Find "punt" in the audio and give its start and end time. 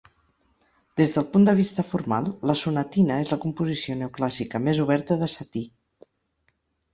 1.33-1.43